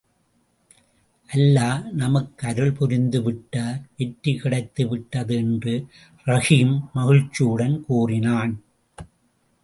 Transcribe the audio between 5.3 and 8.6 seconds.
என்று ரஹீம் மகிழ்ச்சியுடன் கூறினான்.